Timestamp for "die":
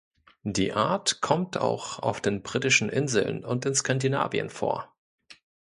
0.47-0.73